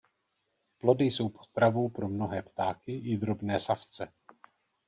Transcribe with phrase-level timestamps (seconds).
[0.77, 4.11] Plody jsou potravou pro mnohé ptáky i drobné savce.